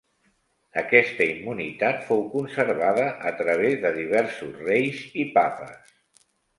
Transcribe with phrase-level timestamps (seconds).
[0.81, 5.99] Aquesta immunitat fou conservada a través de diversos reis i papes.